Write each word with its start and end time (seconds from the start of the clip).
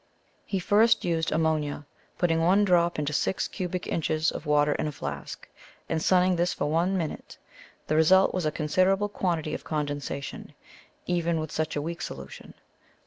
He 0.47 0.57
first 0.57 1.05
used 1.05 1.31
ammonia, 1.31 1.85
putting 2.17 2.41
one 2.41 2.65
drop 2.65 2.97
into 2.97 3.13
six 3.13 3.47
cubic 3.47 3.85
inches 3.85 4.31
of 4.31 4.47
water 4.47 4.71
in 4.71 4.87
a 4.87 4.91
flask, 4.91 5.47
and 5.87 6.01
sunning 6.01 6.37
this 6.37 6.55
for 6.55 6.65
one 6.71 6.97
minute; 6.97 7.37
the 7.85 7.95
result 7.97 8.33
was 8.33 8.47
a 8.47 8.51
considerable 8.51 9.09
quantity 9.09 9.53
of 9.53 9.63
condensation, 9.63 10.55
even 11.05 11.39
with 11.39 11.51
such 11.51 11.75
a 11.75 11.83
weak 11.83 12.01
solution. 12.01 12.55